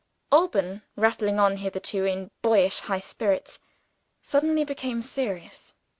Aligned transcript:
Alban, 0.31 0.81
rattling 0.95 1.37
on 1.39 1.57
hitherto 1.57 2.05
in 2.05 2.31
boyish 2.41 2.79
high 2.79 2.97
spirits, 2.99 3.59
suddenly 4.23 4.63
became 4.63 5.03
serious. 5.03 5.75